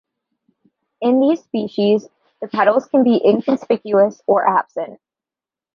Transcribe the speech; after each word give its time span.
In 1.01 1.19
these 1.19 1.43
species, 1.43 2.07
the 2.41 2.47
petals 2.47 2.87
can 2.87 3.03
be 3.03 3.21
inconspicuous 3.23 4.19
or 4.25 4.47
absent. 4.49 4.99